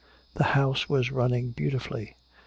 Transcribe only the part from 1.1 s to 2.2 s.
running beautifully.